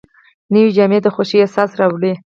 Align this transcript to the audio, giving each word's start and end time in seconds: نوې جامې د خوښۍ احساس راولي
نوې 0.53 0.71
جامې 0.75 0.99
د 1.03 1.07
خوښۍ 1.15 1.37
احساس 1.41 1.69
راولي 1.79 2.13